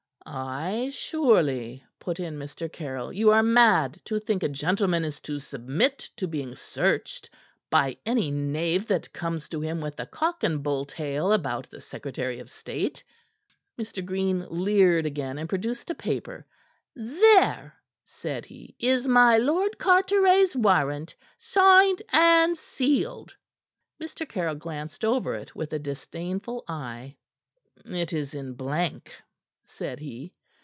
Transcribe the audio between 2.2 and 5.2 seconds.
Mr. Caryll. "You are mad to think a gentleman is